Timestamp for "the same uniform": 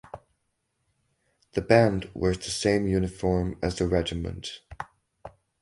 2.39-3.59